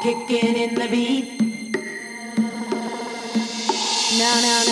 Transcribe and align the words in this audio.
kicking 0.00 0.56
in 0.56 0.74
the 0.74 0.88
beat. 0.88 1.40
Now, 4.18 4.40
now, 4.40 4.64
now. 4.66 4.69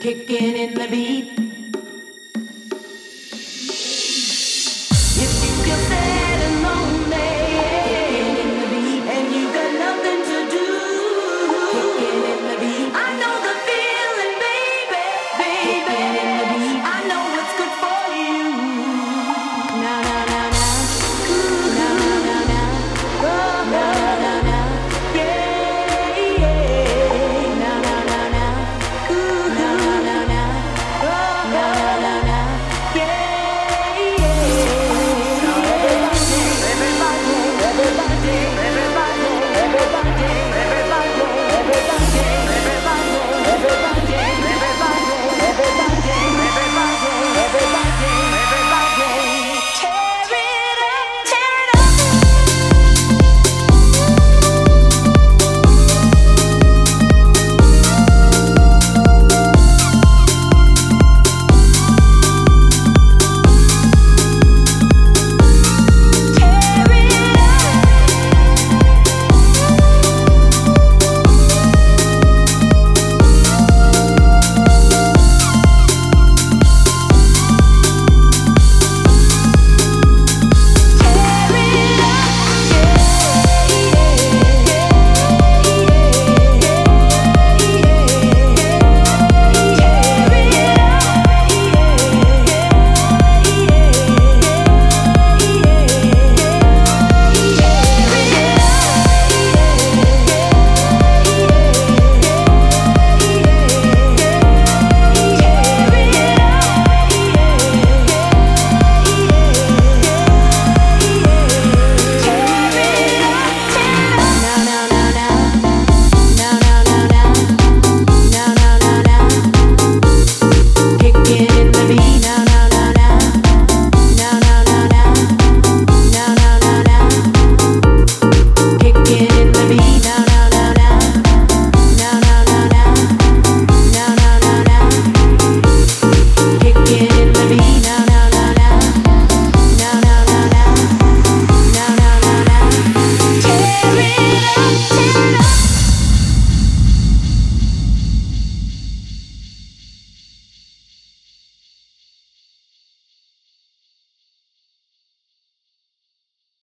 kicking 0.00 0.56
in 0.56 0.74
the 0.74 0.88
beat. 0.88 1.49